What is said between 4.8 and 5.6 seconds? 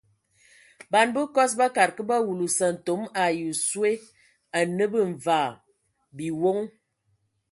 bə mvaa